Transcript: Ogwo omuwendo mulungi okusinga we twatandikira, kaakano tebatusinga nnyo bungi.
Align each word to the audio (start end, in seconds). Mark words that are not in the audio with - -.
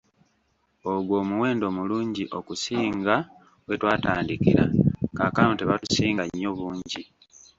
Ogwo 0.93 1.13
omuwendo 1.21 1.65
mulungi 1.77 2.23
okusinga 2.37 3.15
we 3.67 3.73
twatandikira, 3.81 4.63
kaakano 5.17 5.53
tebatusinga 5.59 6.23
nnyo 6.25 6.51
bungi. 6.57 7.03